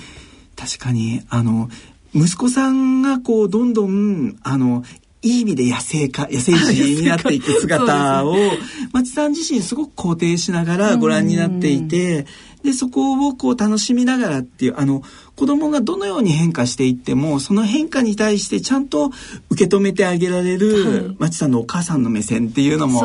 [0.58, 1.70] 確かにあの
[2.14, 4.84] 息子さんがこうどんどんあの
[5.24, 8.36] いい意味で野生化、野生児になっていく姿を、
[8.92, 12.26] 松さん自身すごく肯定しながらご覧になっていて、
[12.64, 15.02] で、そこをこう楽しみながらっていう、あの、
[15.36, 19.12] 子供がどのように変化していっても、その変化に対してちゃんと
[19.50, 23.00] 受け止めてあげられる、松さんのお母さんの目線っていうのも、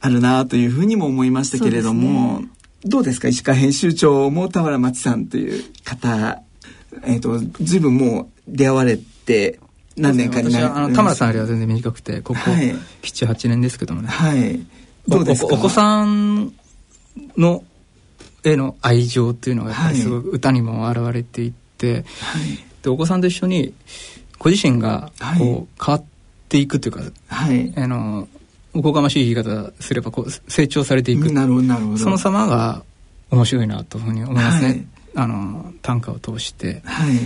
[0.00, 2.42] あるなというふうにも思いましたけれども、
[2.84, 6.40] どうですか石川編集長も田原町さんという方、
[7.04, 9.60] えっ、ー、と、随分もう出会われて、
[10.00, 14.60] 何年かになる、あの田村さんよりは全然短くてここ、はい、78年ですけどもね、はい、
[15.06, 15.54] どうですか？
[15.54, 16.52] お子さん
[17.36, 17.62] の
[18.42, 22.04] への愛情っていうのがやっぱりすごく歌にも表れていって、はい、
[22.82, 23.74] でお子さんと一緒に
[24.38, 26.04] ご自身がこう変わっ
[26.48, 28.28] ていくというか、はい、あの
[28.72, 31.30] おこがましい言い方すればこう成長されていく。
[31.32, 31.98] なるほどなるほど。
[31.98, 32.82] その様が
[33.30, 34.86] 面白いなというふうに思いますね、はい、
[35.16, 36.80] あの短歌を通して。
[36.84, 37.16] はい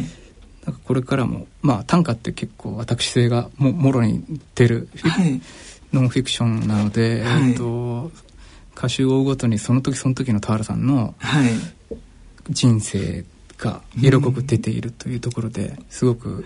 [0.65, 4.25] なんかこれからもまあ短歌って結構私性がももろに
[4.55, 5.41] 出る、はい、
[5.93, 8.11] ノンフィクションなので、はい、えっと
[8.77, 11.15] 歌集を追うごとにその時その時の田原さんの
[12.51, 13.25] 人生
[13.59, 16.45] が色濃く出ているというところですごく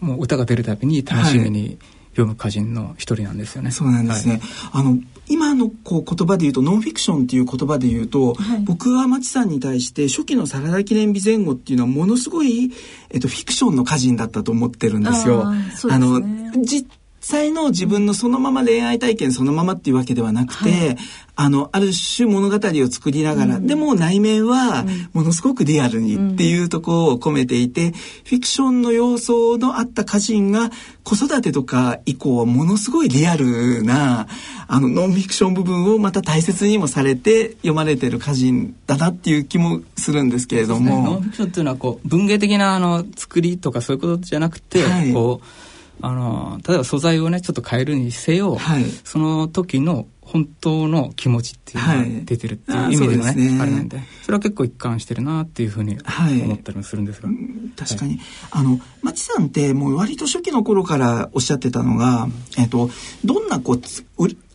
[0.00, 1.78] もう歌が出るたびに楽しみに
[2.10, 3.70] 読む歌人の一人なんですよね。
[3.70, 4.40] そうなんですね。
[4.72, 12.72] はい、あの今のこう言葉で言うとノンフィクションっていう言葉で言うと、はい、僕は町さんに対して初期のサラダ記念日前後っていうのはものすごい、
[13.10, 15.46] えっと、フィクションの歌人だったと思ってるんですよ。
[15.46, 15.64] あ、ね、
[15.98, 16.20] の
[16.64, 16.88] 実
[17.20, 20.96] 際の自分のそのまま恋愛体験そのままっていうわけではなくて、はい、
[21.34, 30.70] あの、ある種物語を作りながら、うん、でも内面はものすごくリアルにっていうところを込めていて、うん、フィクションの要素のあった歌人が
[31.04, 34.28] 子育てとか以降はものすごいリアルな、
[34.68, 40.96] あの、ノンフィクション部分をまた大切にもされて読まれてる歌人だなっていう気もするんですけれども。
[40.96, 45.65] ね、ノンフィクションっていうのはこう、文芸的なあの、作りとかそういうことじゃなくて、はい、こう、
[46.00, 53.58] あの例えば素材をねちょっと変えるにせよ、はい、その時の本当の気持ちっていうのが出てるっていう意味でもねはい、ね。
[53.60, 55.98] あれなんでそれは結構一貫してるなっていうふうに
[56.42, 57.36] 思ったりもするんですが、はい、
[57.76, 58.18] 確かに、
[58.50, 62.26] あの町さんってもう割と初期の頃からおっしゃってたのが、
[62.58, 62.90] えっと、
[63.24, 63.80] どんなこう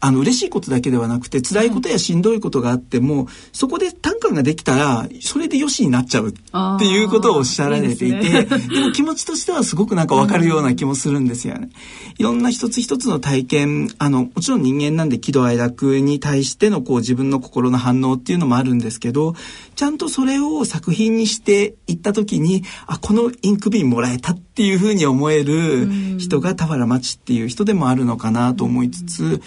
[0.04, 6.32] あの嬉しいことだけではなくて辛いことやしんどいことがあっても、そこで短歌ができたらそれでよしになっちゃうっ
[6.80, 11.70] ていうことをおっしゃられていてで、ね,、も気持ちとしてはすごくなんかわかるような気もするんですよね。
[12.18, 19.36] いろんな一つ一つの体験あのもちろん人間なんで喜怒哀楽に対してのこう自分の心の反応っていうのもあるんですけど
[19.76, 25.88] ちゃんとそれを作品にしていった時にあこのインク瓶もらえたっていうふうに思える
[26.18, 29.42] 人が田原町っていう人でもあるのかなと思いつつ。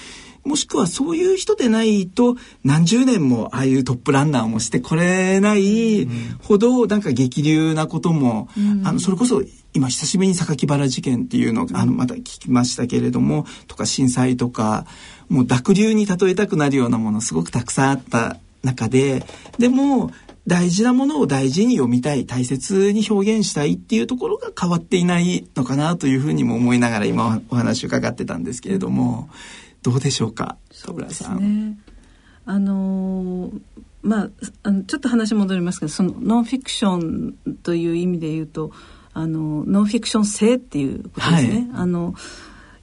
[0.45, 6.07] もしくはそういう人でないと何十年もああいうトップランナーもしてこれない
[6.43, 9.43] ほどなんか激流なことも、うん、あのそれこそ
[9.73, 14.87] 今久しぶりに榊原事件っていうのをあのまた聞きましたけれどもとか震災とか
[15.31, 19.25] もう濁流に例えたくなるようなものすごくたくさんあった中で
[19.59, 20.11] でも
[20.47, 29.31] 大事なものを大事に読みたい大切に表現したいっていうところが変わっていないのかなというふうにも思いながら今お話を伺ってたんですけれども
[29.83, 31.79] どうでしょうかそうですね。
[32.47, 33.51] あの
[34.03, 34.31] まあ
[34.65, 38.71] あのちょっと話戻りますけどそのノンフィクションという意味で言うと
[39.15, 41.49] あのノンフィクション性っていうことですね。
[41.49, 42.15] はい、あの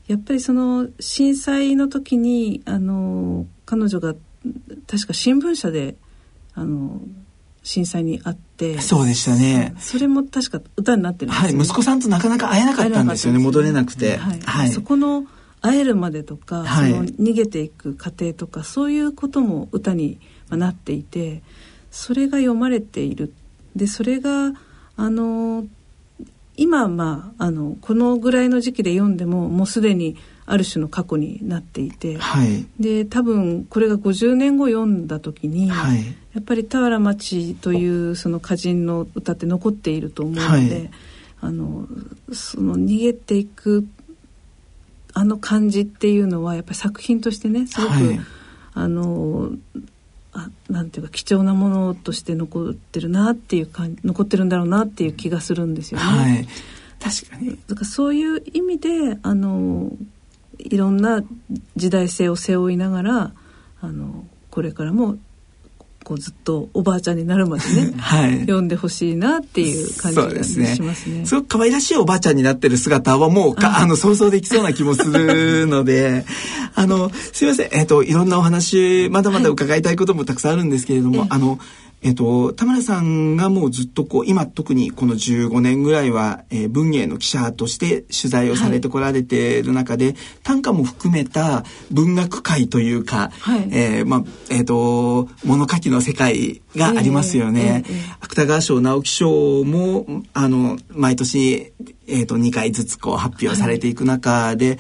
[0.08, 4.16] やっぱりその震災の時にあの彼女が
[4.88, 5.96] 確か新聞社で
[6.56, 7.02] あの
[7.64, 9.76] 震災にあってそうでしたね。
[9.78, 15.26] それも確か歌になってるんですよ、ね、はい息子さんとなかなか会えなかったんですよね、ね、戻れなくて、はい、はい、そこの
[15.62, 21.44] 会えるまでとか、はい、その逃げていく過程とかそういうことも歌になっていて
[21.92, 23.34] それが読まれている。
[23.76, 24.54] でそれが
[24.98, 25.66] あの
[26.58, 30.18] 今まああのこのぐらいの時期で読んでももうすでに
[30.52, 40.90] ある種の過去になっていて、はい、で多分これが50年後読んだ時に、はい、やっぱり俵町というその歌人の歌って残っていると思うので、はい、
[41.40, 41.88] あの
[42.34, 43.88] その逃げていく
[45.14, 47.94] あの感じっていうのはやっぱり作品としてねすごく、
[48.74, 49.52] あの
[50.34, 56.06] あなんていうか貴重なものとして残ってるなっていうか残ってるんだろうなっていう気がするんですよね。
[56.06, 56.48] はい、
[57.00, 57.58] 確かに。
[57.68, 59.92] だからそういう意味であの
[60.64, 61.24] いろんな
[61.76, 63.32] 時代性を背負いながら
[63.82, 65.18] あのこれからも
[66.04, 71.26] こうずっとおばあちゃんになるまでね、 はい、読んでほしいなっていう感じがしますね。
[71.26, 76.26] すごく可愛らしいおばあちゃんになってる姿はもうかあの想像できそうな気もするので、
[76.74, 77.70] あのすみません。
[77.72, 97.84] えっ、ー、といろんなお話まだまだ伺いたいこともたくさんあるんですけれども、はい、あのえっと、田村さんがもうずっとこう、今特にこの15年ぐらいは、えー、文芸の記者として取材をされてこられている中で、はい、短歌も含めた文学界というか、はい、えー、まあ、えっ、ー、と、物書きの世界がありますよね。
[97.88, 101.72] えーえー、芥川賞、直木賞も、あの、毎年、
[102.08, 104.78] えっ、と、2回ずつこう発表されていく中で、はい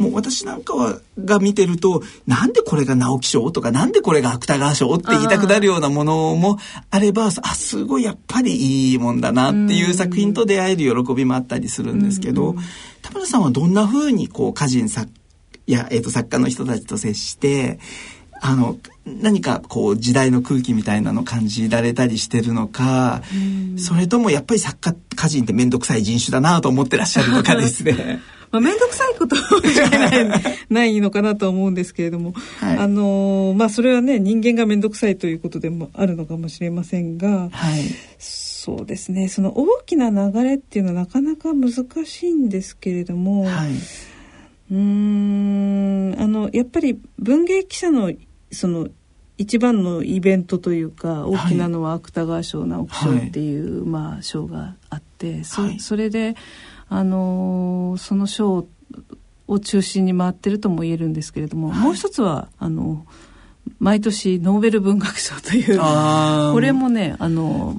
[0.00, 6.58] もう私なんかはが見てるとなんでこれが直木賞とかなんでこれが芥川賞って言いたくなるようなものも
[6.90, 12.54] あればあすごいやっぱりいいもんだなっていう作品と出会える喜びもあったりするんですけど
[13.02, 15.10] 田村さんはどんなふうにこう歌人作
[15.66, 17.78] や、えー、と作家の人たちと接して
[18.42, 23.22] あの何かこう時代の空気みたいなの感じられたりしてるのか
[23.76, 28.20] それともやっぱり作家歌人って面倒くさい人種だなと思ってらっしゃるのかですね。
[28.50, 30.28] まあ、面倒くさいことじゃ ない
[30.68, 37.82] ないのかなと思うんですけれども、はい、あのまあそれはね人間が面倒くさいということでもあるのかもしれませんが、はい、
[38.18, 39.28] そうですね。
[39.28, 41.72] その大きな流れっていうのはなかなか難
[42.04, 43.70] しいんですけれども、はい、
[44.72, 48.12] うんあのやっぱり文芸記者の
[48.50, 48.88] その
[49.40, 56.36] 一番のイベントというか大きなのは芥川賞直木賞っていう、まあ賞があって、そそれで
[56.90, 58.66] あのその賞
[59.46, 63.06] を中心に回ってるとも言えるんですけれども、はい、もう一つはあの
[63.78, 65.78] 毎年ノーベル文学賞という
[66.52, 67.76] これもねあの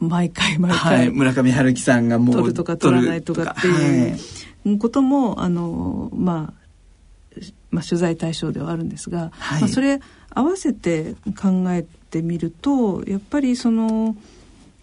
[0.00, 7.40] 毎回毎回、はい、村上春樹さんがもう取るとか取らないとかっていうこともあの、まあ、
[7.70, 14.16] まあ取材対象ではあるんですが、はい、まあ、それ合わせて考えてみるとやっぱりその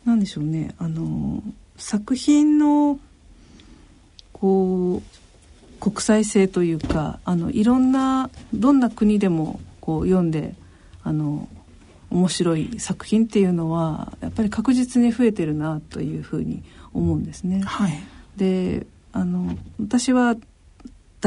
[0.05, 1.43] なんでしょうねあの
[1.75, 2.99] 作品の
[4.39, 10.55] こう国際性というかあのいろんなどんな国でもこう読んで
[11.03, 11.47] あの
[12.09, 16.63] 面白い作品っていうのはやっぱり確実に増えてるなというふうに
[16.93, 17.61] 思うんですね。
[17.63, 17.99] はい、
[18.37, 20.35] であの私は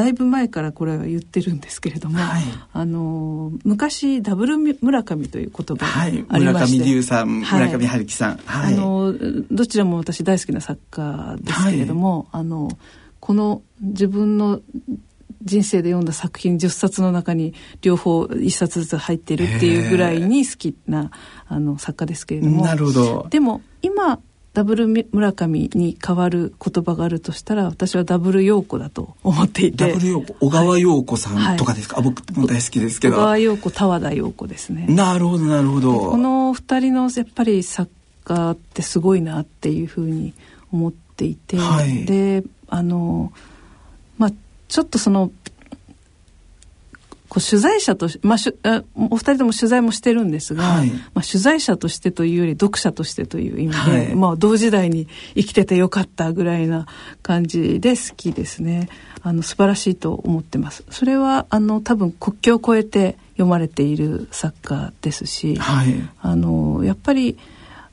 [0.00, 2.42] だいぶ前からこれは言ってるんですけれども、はい、
[2.72, 9.14] あの昔ダブル村上という言葉がありまして、はい、村上龍さん、村上春樹さん、あの
[9.50, 12.70] どちらも私大好きな作家ですけれども、あの
[13.20, 14.62] この自分の
[15.42, 21.10] 人生で読んだ作品10冊の中に両方1冊ずつ入っているっていうぐらいに好きな
[21.46, 22.64] あの作家ですけれども。
[22.64, 23.26] なるほど。
[23.28, 24.18] でも今
[24.52, 29.88] ダブル村上に変わる言葉があるとしたら私はダブル陽子だと思っていて。
[29.88, 33.16] ダブル陽子小川陽子さんとかですか、はい、僕も大好きですけど。
[33.16, 34.86] 小川陽子田和田陽子ですね。
[34.88, 36.10] なるほどなるほど。
[36.10, 37.90] この二人のやっぱり作
[38.24, 40.34] 家ってすごいなっていうふうに
[40.72, 43.32] 思っていて、はい、であの
[44.18, 44.30] まあ
[44.66, 45.30] ちょっとその
[47.30, 48.52] こう取材者とし、まあ、し
[48.96, 55.06] お二人とも取材もしてるんですが、はい、まあ、取材者としてというより読者としてという意味で、はい、まあ、同時代に
[55.36, 56.86] 生きててよかったぐらいな
[57.22, 58.88] 感じで好きですね。
[59.22, 60.84] あの素晴らしいと思ってます。
[60.90, 67.38] それはあの多分国境を越えて読まれている作家ですし、はい、あのやっぱり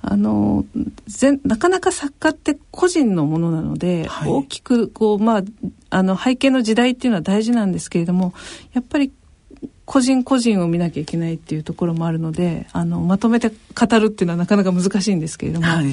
[0.02, 0.66] あの
[1.08, 5.44] ぜなかなか作家って個人のものなので、はい、大きくこう、まあ、
[5.90, 8.34] あの背景の時代っていうのは大事なんですけれども
[8.74, 9.12] やっぱり
[9.88, 15.86] 個人個人を見なきゃいけないっていうところもあるのであのまとめて語るっていうのはなかなか難しいんですけれども、はい、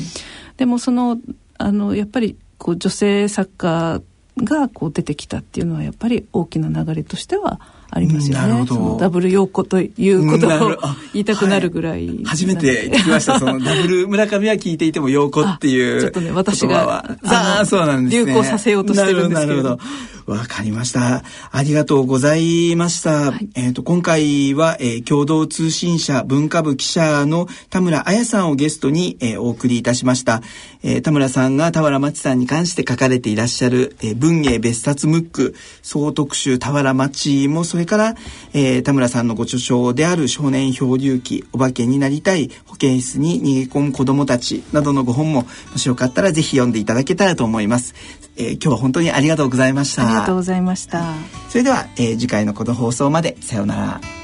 [0.57, 1.17] でもその
[1.59, 4.03] あのやっぱりこう女性作家
[4.37, 7.61] がこう出てきたっていうのはやっぱり大きな流れとしては
[7.95, 8.67] ありますよね。
[8.99, 10.79] ダブル陽子ということを
[11.13, 13.39] 言いたくなるぐらい、はい、初めて聞きました。
[13.39, 16.01] そのダブル村上は聞いていても陽子っていう。
[16.01, 19.55] ちょっとね、私があそうなんですね、流行させようとしてるんですけど。
[19.55, 19.79] なるほど。
[20.27, 21.23] わかりました。
[21.53, 23.31] ありがとうございました。
[23.31, 30.41] はい、えっ、ー、と、今回は、えー、共同通信社文化部記者の田村彩さんをゲストに、えー、お送りいたしました。
[30.83, 38.15] えー、田村さんが田原町さんに関して書かれていらっしゃる、えー、文芸別冊ムック、総特集田原町も、それから、
[38.53, 47.95] えー、田村さんのご著書である少年漂流記、お化けになりたい保健室に逃げ込む子供たちなどのご本も、もしよかったらぜひ読んでいただけたらと思います。
[48.37, 50.07] えー、今日は本当にありがとうございました。
[50.07, 51.15] ありがとうございました。
[51.49, 54.24] それでは、えー、次回のこの放送までさようなら。